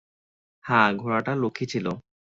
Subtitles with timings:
[0.65, 1.85] হ্যাঁ, ঘোড়াটা লক্ষ্মী ছিল।